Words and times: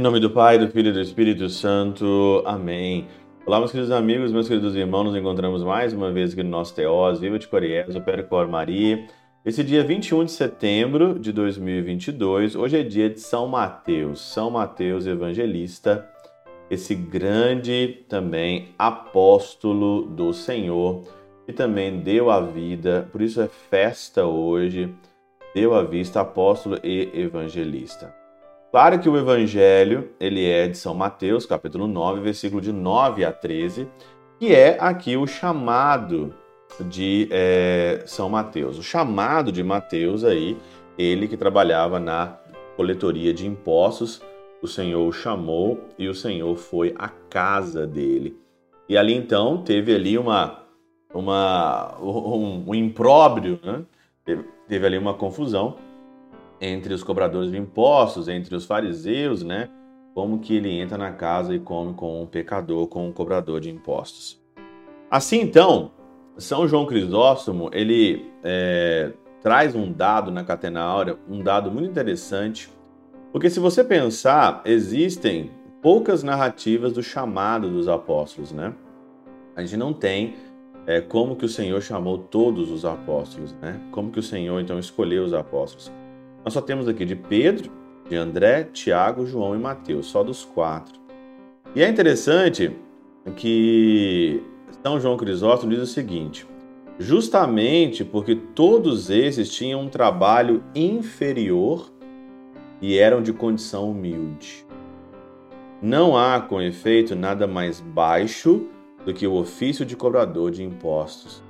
nome 0.00 0.20
do 0.20 0.30
Pai, 0.30 0.56
do 0.56 0.68
Filho 0.68 0.90
e 0.90 0.92
do 0.92 1.00
Espírito 1.00 1.48
Santo. 1.48 2.44
Amém. 2.46 3.08
Olá, 3.44 3.58
meus 3.58 3.72
queridos 3.72 3.90
amigos, 3.90 4.30
meus 4.30 4.46
queridos 4.46 4.76
irmãos, 4.76 5.02
nos 5.02 5.16
encontramos 5.16 5.64
mais 5.64 5.92
uma 5.92 6.12
vez 6.12 6.32
aqui 6.32 6.44
no 6.44 6.48
nosso 6.48 6.74
Teós, 6.76 7.18
Viva 7.18 7.40
de 7.40 7.48
Coriés, 7.48 7.96
o 7.96 8.00
Percor 8.00 8.48
Maria. 8.48 9.04
Esse 9.44 9.64
dia 9.64 9.82
21 9.82 10.26
de 10.26 10.30
setembro 10.30 11.18
de 11.18 11.32
2022, 11.32 12.54
hoje 12.54 12.78
é 12.78 12.82
dia 12.84 13.10
de 13.10 13.18
São 13.18 13.48
Mateus, 13.48 14.20
São 14.20 14.48
Mateus 14.48 15.08
Evangelista, 15.08 16.08
esse 16.70 16.94
grande 16.94 18.04
também 18.08 18.68
apóstolo 18.78 20.06
do 20.06 20.32
Senhor, 20.32 21.02
que 21.50 21.56
também 21.56 21.98
deu 21.98 22.30
a 22.30 22.40
vida, 22.40 23.08
por 23.10 23.20
isso 23.20 23.40
é 23.40 23.48
festa 23.48 24.24
hoje, 24.24 24.94
deu 25.52 25.74
a 25.74 25.82
vista 25.82 26.20
apóstolo 26.20 26.78
e 26.82 27.10
evangelista. 27.12 28.14
Claro 28.70 29.00
que 29.00 29.08
o 29.08 29.18
evangelho, 29.18 30.10
ele 30.20 30.48
é 30.48 30.68
de 30.68 30.78
São 30.78 30.94
Mateus, 30.94 31.44
capítulo 31.44 31.88
9, 31.88 32.20
versículo 32.20 32.60
de 32.60 32.72
9 32.72 33.24
a 33.24 33.32
13, 33.32 33.88
que 34.38 34.54
é 34.54 34.76
aqui 34.78 35.16
o 35.16 35.26
chamado 35.26 36.32
de 36.82 37.28
é, 37.32 38.04
São 38.06 38.28
Mateus. 38.28 38.78
O 38.78 38.82
chamado 38.82 39.50
de 39.50 39.64
Mateus 39.64 40.22
aí, 40.22 40.56
ele 40.96 41.26
que 41.26 41.36
trabalhava 41.36 41.98
na 41.98 42.38
coletoria 42.76 43.34
de 43.34 43.44
impostos, 43.44 44.22
o 44.62 44.68
Senhor 44.68 45.04
o 45.04 45.12
chamou 45.12 45.80
e 45.98 46.08
o 46.08 46.14
Senhor 46.14 46.54
foi 46.56 46.94
à 46.96 47.08
casa 47.08 47.88
dele. 47.88 48.36
E 48.88 48.96
ali 48.96 49.14
então 49.14 49.64
teve 49.64 49.92
ali 49.92 50.16
uma, 50.16 50.60
uma 51.12 51.96
um, 52.00 52.64
um 52.68 52.74
impróbrio, 52.74 53.58
né? 53.62 53.82
teve, 54.24 54.44
teve 54.68 54.86
ali 54.86 54.98
uma 54.98 55.14
confusão 55.14 55.76
entre 56.60 56.92
os 56.92 57.02
cobradores 57.02 57.50
de 57.50 57.56
impostos, 57.56 58.28
entre 58.28 58.54
os 58.54 58.66
fariseus, 58.66 59.42
né? 59.42 59.68
Como 60.14 60.38
que 60.38 60.56
ele 60.56 60.70
entra 60.70 60.98
na 60.98 61.12
casa 61.12 61.54
e 61.54 61.58
come 61.58 61.94
com 61.94 62.22
um 62.22 62.26
pecador, 62.26 62.86
com 62.86 63.08
um 63.08 63.12
cobrador 63.12 63.60
de 63.60 63.70
impostos. 63.70 64.40
Assim 65.10 65.40
então, 65.40 65.92
São 66.36 66.68
João 66.68 66.84
Crisóstomo 66.84 67.70
ele 67.72 68.30
é, 68.44 69.12
traz 69.42 69.74
um 69.74 69.90
dado 69.90 70.30
na 70.30 70.44
Catena 70.44 70.80
Áurea, 70.80 71.18
um 71.28 71.42
dado 71.42 71.70
muito 71.70 71.90
interessante, 71.90 72.68
porque 73.32 73.48
se 73.48 73.58
você 73.58 73.82
pensar, 73.82 74.60
existem 74.64 75.50
poucas 75.80 76.22
narrativas 76.22 76.92
do 76.92 77.02
chamado 77.02 77.70
dos 77.70 77.88
apóstolos, 77.88 78.52
né? 78.52 78.74
A 79.56 79.62
gente 79.62 79.76
não 79.76 79.92
tem 79.92 80.34
é, 80.90 81.00
como 81.00 81.36
que 81.36 81.44
o 81.44 81.48
Senhor 81.48 81.80
chamou 81.80 82.18
todos 82.18 82.68
os 82.68 82.84
apóstolos, 82.84 83.52
né? 83.62 83.80
Como 83.92 84.10
que 84.10 84.18
o 84.18 84.22
Senhor 84.22 84.60
então 84.60 84.76
escolheu 84.76 85.22
os 85.22 85.32
apóstolos. 85.32 85.92
Nós 86.44 86.52
só 86.52 86.60
temos 86.60 86.88
aqui 86.88 87.04
de 87.04 87.14
Pedro, 87.14 87.70
de 88.08 88.16
André, 88.16 88.64
Tiago, 88.64 89.24
João 89.24 89.54
e 89.54 89.58
Mateus, 89.58 90.06
só 90.06 90.24
dos 90.24 90.44
quatro. 90.44 90.98
E 91.76 91.82
é 91.82 91.88
interessante 91.88 92.76
que 93.36 94.42
São 94.82 94.98
João 94.98 95.16
Crisóstomo 95.16 95.70
diz 95.72 95.80
o 95.80 95.86
seguinte: 95.86 96.44
justamente 96.98 98.04
porque 98.04 98.34
todos 98.34 99.10
esses 99.10 99.48
tinham 99.48 99.82
um 99.82 99.88
trabalho 99.88 100.60
inferior 100.74 101.88
e 102.82 102.98
eram 102.98 103.22
de 103.22 103.32
condição 103.32 103.92
humilde. 103.92 104.66
Não 105.80 106.18
há, 106.18 106.40
com 106.40 106.60
efeito, 106.60 107.14
nada 107.14 107.46
mais 107.46 107.80
baixo 107.80 108.66
do 109.04 109.14
que 109.14 109.26
o 109.26 109.34
ofício 109.34 109.84
de 109.84 109.96
cobrador 109.96 110.50
de 110.50 110.62
impostos, 110.62 111.42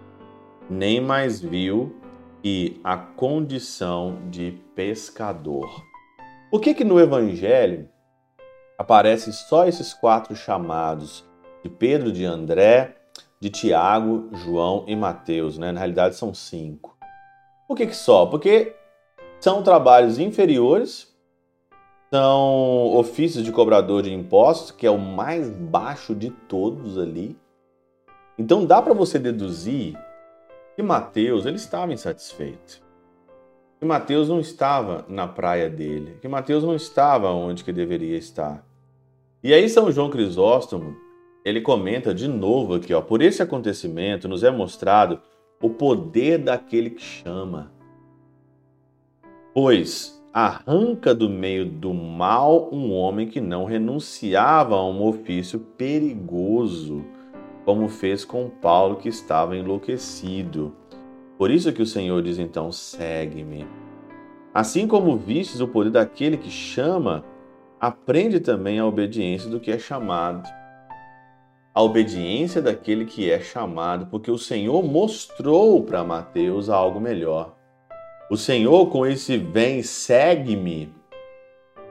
nem 0.69 1.01
mais 1.01 1.41
vil 1.41 1.95
e 2.43 2.81
a 2.83 2.97
condição 2.97 4.19
de 4.31 4.53
pescador. 4.75 5.69
Por 6.51 6.61
que 6.61 6.75
que 6.75 6.85
no 6.85 6.99
Evangelho 6.99 7.89
aparecem 8.79 9.33
só 9.33 9.67
esses 9.67 9.93
quatro 9.93 10.35
chamados 10.35 11.25
de 11.63 11.69
Pedro, 11.69 12.11
de 12.11 12.25
André, 12.25 12.97
de 13.39 13.51
Tiago, 13.51 14.29
João 14.33 14.85
e 14.87 14.97
Mateus, 14.97 15.59
né? 15.59 15.73
Na 15.73 15.81
realidade 15.81 16.17
são 16.17 16.33
cinco. 16.33 16.97
Por 17.69 17.77
que, 17.77 17.87
que 17.87 17.97
só? 17.97 18.27
Porque 18.27 18.75
são 19.39 19.63
trabalhos 19.63 20.19
inferiores, 20.19 21.10
são 22.13 22.97
ofícios 22.97 23.45
de 23.45 23.53
cobrador 23.53 24.03
de 24.03 24.13
impostos, 24.13 24.73
que 24.73 24.87
é 24.87 24.91
o 24.91 24.99
mais 24.99 25.49
baixo 25.49 26.15
de 26.15 26.31
todos 26.31 26.99
ali. 26.99 27.39
Então 28.37 28.67
dá 28.67 28.83
para 28.83 28.93
você 28.93 29.19
deduzir 29.19 29.97
que 30.75 30.83
Mateus 30.83 31.47
ele 31.47 31.57
estava 31.57 31.93
insatisfeito. 31.93 32.83
Que 33.79 33.87
Mateus 33.87 34.29
não 34.29 34.41
estava 34.41 35.05
na 35.09 35.27
praia 35.29 35.71
dele, 35.71 36.19
que 36.21 36.29
Mateus 36.29 36.65
não 36.65 36.75
estava 36.75 37.31
onde 37.31 37.63
que 37.63 37.73
deveria 37.73 38.19
estar. 38.19 38.67
E 39.43 39.55
aí 39.55 39.69
São 39.69 39.91
João 39.91 40.11
Crisóstomo, 40.11 40.97
ele 41.45 41.61
comenta 41.61 42.13
de 42.13 42.29
novo 42.29 42.75
aqui, 42.75 42.93
ó, 42.93 43.01
por 43.01 43.23
esse 43.23 43.41
acontecimento 43.41 44.29
nos 44.29 44.43
é 44.43 44.51
mostrado 44.51 45.21
o 45.63 45.71
poder 45.71 46.39
daquele 46.39 46.91
que 46.91 47.03
chama. 47.03 47.73
Pois 49.55 50.20
arranca 50.33 51.15
do 51.15 51.29
meio 51.29 51.65
do 51.65 51.93
mal 51.93 52.69
um 52.73 52.93
homem 52.93 53.27
que 53.29 53.41
não 53.41 53.65
renunciava 53.65 54.77
a 54.77 54.89
um 54.89 55.03
ofício 55.03 55.59
perigoso 55.59 57.05
como 57.65 57.89
fez 57.89 58.25
com 58.25 58.49
Paulo 58.49 58.97
que 58.97 59.09
estava 59.09 59.57
enlouquecido. 59.57 60.75
Por 61.37 61.51
isso 61.51 61.73
que 61.73 61.83
o 61.83 61.87
Senhor 61.87 62.23
diz 62.23 62.39
então: 62.39 62.73
segue-me. 62.73 63.67
Assim 64.53 64.87
como 64.87 65.17
vistes 65.17 65.61
o 65.61 65.69
poder 65.69 65.91
daquele 65.91 66.37
que 66.37 66.51
chama, 66.51 67.25
aprende 67.81 68.41
também 68.41 68.79
a 68.79 68.87
obediência 68.87 69.49
do 69.49 69.61
que 69.61 69.71
é 69.71 69.79
chamado. 69.79 70.49
A 71.73 71.83
obediência 71.83 72.61
daquele 72.61 73.05
que 73.05 73.31
é 73.31 73.39
chamado, 73.39 74.07
porque 74.07 74.31
o 74.31 74.39
Senhor 74.39 74.83
mostrou 74.83 75.85
para 75.85 76.03
Mateus 76.03 76.69
algo 76.69 77.01
melhor. 77.01 77.60
O 78.31 78.37
Senhor, 78.37 78.89
com 78.91 79.05
esse 79.05 79.37
vem, 79.37 79.83
segue-me, 79.83 80.95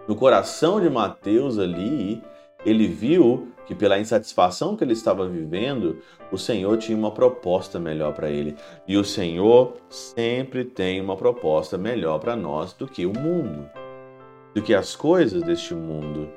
no 0.07 0.15
coração 0.15 0.79
de 0.79 0.89
Mateus 0.89 1.59
ali, 1.59 2.23
ele 2.65 2.87
viu 2.87 3.49
que 3.67 3.75
pela 3.75 3.99
insatisfação 3.99 4.77
que 4.77 4.81
ele 4.85 4.93
estava 4.93 5.27
vivendo, 5.27 5.97
o 6.31 6.37
Senhor 6.37 6.77
tinha 6.77 6.97
uma 6.97 7.11
proposta 7.11 7.77
melhor 7.77 8.13
para 8.13 8.29
ele. 8.29 8.55
E 8.87 8.95
o 8.95 9.03
Senhor 9.03 9.73
sempre 9.89 10.63
tem 10.63 11.01
uma 11.01 11.17
proposta 11.17 11.77
melhor 11.77 12.19
para 12.19 12.37
nós 12.37 12.71
do 12.71 12.87
que 12.87 13.05
o 13.05 13.11
mundo, 13.11 13.69
do 14.55 14.61
que 14.61 14.73
as 14.73 14.95
coisas 14.95 15.43
deste 15.43 15.75
mundo. 15.75 16.29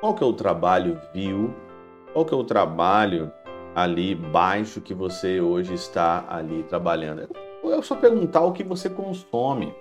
Qual 0.00 0.16
que 0.16 0.24
é 0.24 0.26
o 0.26 0.32
trabalho 0.32 1.00
vil? 1.14 1.54
Qual 2.12 2.24
que 2.24 2.34
é 2.34 2.36
o 2.36 2.42
trabalho 2.42 3.32
ali 3.72 4.16
baixo 4.16 4.80
que 4.80 4.92
você 4.92 5.40
hoje 5.40 5.74
está 5.74 6.26
ali 6.28 6.64
trabalhando? 6.64 7.28
É 7.64 7.82
só 7.82 7.94
perguntar 7.94 8.42
o 8.42 8.52
que 8.52 8.64
você 8.64 8.88
consome, 8.90 9.74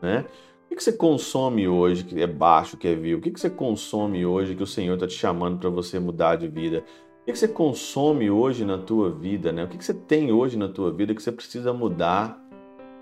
né? 0.00 0.24
O 0.70 0.76
que 0.76 0.82
você 0.82 0.92
consome 0.92 1.68
hoje 1.68 2.04
que 2.04 2.20
é 2.20 2.26
baixo, 2.26 2.76
que 2.76 2.88
é 2.88 2.94
vil? 2.94 3.18
O 3.18 3.20
que 3.20 3.30
você 3.30 3.50
consome 3.50 4.26
hoje 4.26 4.54
que 4.54 4.62
o 4.62 4.66
Senhor 4.66 4.94
está 4.94 5.06
te 5.06 5.14
chamando 5.14 5.58
para 5.58 5.70
você 5.70 5.98
mudar 5.98 6.36
de 6.36 6.48
vida? 6.48 6.84
O 7.22 7.24
que 7.26 7.36
você 7.36 7.48
consome 7.48 8.30
hoje 8.30 8.64
na 8.64 8.76
tua 8.76 9.10
vida? 9.10 9.52
Né? 9.52 9.64
O 9.64 9.68
que 9.68 9.82
você 9.82 9.94
tem 9.94 10.32
hoje 10.32 10.58
na 10.58 10.68
tua 10.68 10.92
vida 10.92 11.14
que 11.14 11.22
você 11.22 11.32
precisa 11.32 11.72
mudar? 11.72 12.38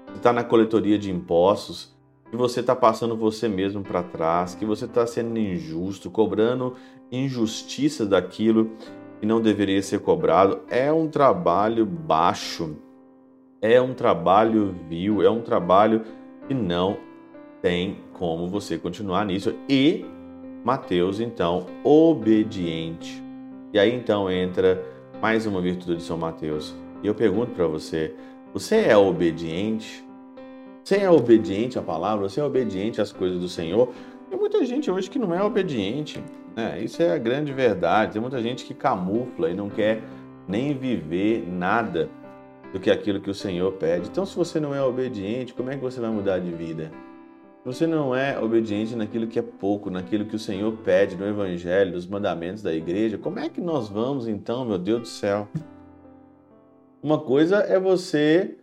Você 0.07 0.19
está 0.19 0.33
na 0.33 0.45
coletoria 0.45 0.99
de 0.99 1.11
impostos, 1.11 1.95
que 2.31 2.37
você 2.37 2.61
está 2.61 2.77
passando 2.77 3.17
você 3.17 3.49
mesmo 3.49 3.83
para 3.83 4.03
trás, 4.03 4.55
que 4.55 4.65
você 4.65 4.85
está 4.85 5.07
sendo 5.07 5.39
injusto, 5.39 6.11
cobrando 6.11 6.77
injustiça 7.11 8.07
daquilo 8.07 8.71
que 9.21 9.27
não 9.27 9.41
deveria 9.41 9.83
ser 9.83 10.01
cobrado. 10.01 10.61
É 10.69 10.93
um 10.93 11.09
trabalho 11.09 11.87
baixo, 11.87 12.77
é 13.63 13.81
um 13.81 13.95
trabalho 13.95 14.75
vil, 14.89 15.23
é 15.23 15.31
um 15.31 15.41
trabalho 15.41 16.03
que 16.49 16.53
não 16.53 16.97
tem 17.63 17.99
como 18.13 18.49
você 18.49 18.77
continuar 18.77 19.25
nisso. 19.25 19.55
E 19.69 20.05
Mateus, 20.65 21.21
então, 21.21 21.67
obediente. 21.85 23.23
E 23.73 23.79
aí 23.79 23.95
então 23.95 24.29
entra 24.29 24.83
mais 25.21 25.47
uma 25.47 25.61
virtude 25.61 25.97
de 25.97 26.03
São 26.03 26.19
Mateus. 26.19 26.75
E 27.05 27.07
eu 27.07 27.15
pergunto 27.15 27.53
para 27.53 27.69
você: 27.69 28.13
você 28.53 28.87
é 28.87 28.97
obediente? 28.97 30.05
Você 30.83 30.97
é 30.97 31.09
obediente 31.09 31.79
à 31.79 31.83
palavra? 31.83 32.29
Você 32.29 32.41
é 32.41 32.45
obediente 32.45 33.01
às 33.01 33.13
coisas 33.13 33.39
do 33.39 33.49
Senhor? 33.49 33.91
Tem 34.29 34.37
muita 34.37 34.65
gente 34.65 34.91
hoje 34.91 35.09
que 35.09 35.19
não 35.19 35.33
é 35.33 35.43
obediente. 35.43 36.23
Né? 36.57 36.83
Isso 36.83 37.01
é 37.01 37.15
a 37.15 37.19
grande 37.19 37.53
verdade. 37.53 38.15
Tem 38.15 38.21
muita 38.21 38.43
gente 38.43 38.65
que 38.65 38.75
camufla 38.75 39.49
e 39.51 39.55
não 39.55 39.71
quer 39.71 40.03
nem 40.49 40.75
viver 40.75 41.47
nada 41.49 42.11
do 42.73 42.81
que 42.81 42.91
aquilo 42.91 43.21
que 43.21 43.31
o 43.31 43.35
Senhor 43.35 43.73
pede. 43.73 44.09
Então, 44.09 44.25
se 44.25 44.35
você 44.37 44.59
não 44.59 44.75
é 44.75 44.83
obediente, 44.83 45.53
como 45.53 45.71
é 45.71 45.77
que 45.77 45.83
você 45.83 46.01
vai 46.01 46.11
mudar 46.11 46.39
de 46.39 46.51
vida? 46.51 46.91
você 47.65 47.87
não 47.87 48.15
é 48.15 48.39
obediente 48.41 48.97
naquilo 48.97 49.29
que 49.29 49.39
é 49.39 49.43
pouco, 49.43 49.89
naquilo 49.89 50.25
que 50.25 50.35
o 50.35 50.39
Senhor 50.39 50.73
pede 50.79 51.17
no 51.17 51.27
Evangelho, 51.27 51.93
nos 51.93 52.07
mandamentos 52.07 52.63
da 52.63 52.75
igreja, 52.75 53.17
como 53.17 53.39
é 53.39 53.49
que 53.49 53.61
nós 53.61 53.89
vamos 53.89 54.27
então, 54.27 54.65
meu 54.65 54.79
Deus 54.79 55.01
do 55.03 55.09
céu? 55.09 55.47
Uma 57.01 57.21
coisa 57.21 57.59
é 57.59 57.79
você 57.79 58.57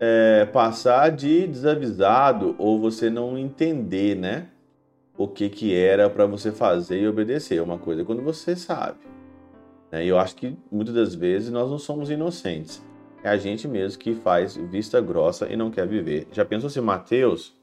é, 0.00 0.46
passar 0.46 1.10
de 1.10 1.46
desavisado 1.46 2.54
ou 2.58 2.80
você 2.80 3.10
não 3.10 3.36
entender, 3.36 4.16
né? 4.16 4.48
O 5.18 5.26
que 5.26 5.48
que 5.48 5.74
era 5.74 6.10
para 6.10 6.26
você 6.26 6.52
fazer 6.52 7.00
e 7.00 7.08
obedecer. 7.08 7.62
Uma 7.62 7.78
coisa 7.78 8.02
é 8.02 8.04
quando 8.04 8.22
você 8.22 8.54
sabe. 8.54 8.98
Né? 9.90 10.04
E 10.04 10.08
eu 10.08 10.18
acho 10.18 10.36
que 10.36 10.54
muitas 10.70 10.94
das 10.94 11.14
vezes 11.14 11.50
nós 11.50 11.70
não 11.70 11.78
somos 11.78 12.10
inocentes. 12.10 12.82
É 13.26 13.28
a 13.28 13.36
gente 13.36 13.66
mesmo 13.66 13.98
que 13.98 14.14
faz 14.14 14.54
vista 14.54 15.00
grossa 15.00 15.52
e 15.52 15.56
não 15.56 15.68
quer 15.68 15.84
viver. 15.84 16.28
Já 16.30 16.44
pensou 16.44 16.70
se 16.70 16.80
Mateus 16.80 17.56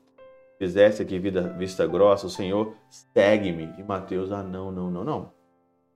fizesse 0.60 1.02
aqui 1.02 1.18
vida, 1.18 1.56
vista 1.58 1.88
grossa, 1.88 2.28
o 2.28 2.30
Senhor 2.30 2.76
segue-me. 2.90 3.74
E 3.78 3.82
Mateus, 3.82 4.34
ah, 4.34 4.44
não, 4.44 4.74
não, 4.74 4.92
não, 4.92 5.06
não. 5.06 5.32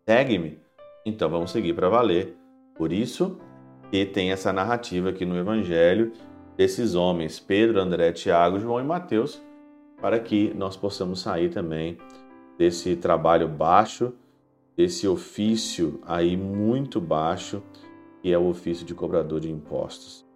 Segue-me. 0.07 0.57
Então 1.05 1.29
vamos 1.29 1.51
seguir 1.51 1.73
para 1.73 1.89
valer. 1.89 2.33
Por 2.77 2.93
isso 2.93 3.37
que 3.91 4.05
tem 4.05 4.31
essa 4.31 4.53
narrativa 4.53 5.09
aqui 5.09 5.25
no 5.25 5.37
Evangelho 5.37 6.13
desses 6.55 6.95
homens, 6.95 7.37
Pedro, 7.37 7.81
André, 7.81 8.13
Tiago, 8.13 8.61
João 8.61 8.79
e 8.79 8.85
Mateus, 8.85 9.43
para 10.01 10.17
que 10.17 10.53
nós 10.53 10.77
possamos 10.77 11.19
sair 11.19 11.49
também 11.49 11.97
desse 12.57 12.95
trabalho 12.95 13.49
baixo, 13.49 14.13
desse 14.77 15.09
ofício 15.09 15.99
aí 16.05 16.37
muito 16.37 17.01
baixo, 17.01 17.61
que 18.27 18.33
é 18.33 18.37
o 18.37 18.49
ofício 18.49 18.85
de 18.85 18.93
cobrador 18.93 19.39
de 19.39 19.49
impostos. 19.49 20.27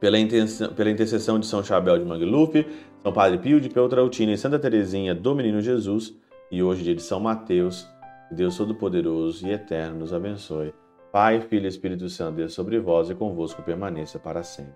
Pela, 0.00 0.18
intenção, 0.18 0.72
pela 0.72 0.90
intercessão 0.90 1.38
de 1.38 1.44
São 1.44 1.62
Chabel 1.62 1.98
de 1.98 2.06
Mangluf, 2.06 2.66
São 3.02 3.12
Padre 3.12 3.36
Pio 3.36 3.60
de 3.60 3.68
Peltrautina 3.68 4.32
e 4.32 4.38
Santa 4.38 4.58
Teresinha 4.58 5.14
do 5.14 5.34
Menino 5.34 5.60
Jesus, 5.60 6.18
e 6.50 6.62
hoje 6.62 6.82
dia 6.82 6.94
de 6.94 7.02
São 7.02 7.20
Mateus, 7.20 7.86
Deus 8.30 8.56
Todo-Poderoso 8.56 9.46
e 9.46 9.52
Eterno 9.52 9.98
nos 9.98 10.14
abençoe. 10.14 10.72
Pai, 11.12 11.42
Filho 11.42 11.66
e 11.66 11.68
Espírito 11.68 12.08
Santo, 12.08 12.36
Deus 12.36 12.54
sobre 12.54 12.80
vós 12.80 13.10
e 13.10 13.14
convosco 13.14 13.62
permaneça 13.62 14.18
para 14.18 14.42
sempre. 14.42 14.72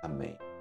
Amém. 0.00 0.51